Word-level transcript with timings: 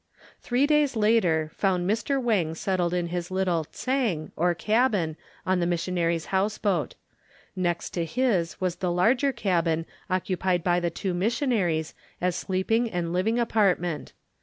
Three 0.41 0.65
days 0.65 0.95
later 0.95 1.51
found 1.53 1.87
Mr. 1.87 2.19
Wang 2.19 2.55
settled 2.55 2.91
in 2.91 3.09
his 3.09 3.29
little 3.29 3.65
"tsang" 3.65 4.31
or 4.35 4.55
cabin 4.55 5.15
on 5.45 5.59
the 5.59 5.67
missionary's 5.67 6.25
houseboat. 6.33 6.95
Next 7.55 7.91
to 7.91 8.03
his 8.05 8.59
was 8.59 8.77
the 8.77 8.91
larger 8.91 9.31
cabin 9.31 9.85
occupied 10.09 10.63
by 10.63 10.79
the 10.79 10.89
two 10.89 11.13
missionaries 11.13 11.93
as 12.19 12.35
sleeping 12.35 12.89
and 12.89 13.13
living 13.13 13.37
apartment. 13.37 14.13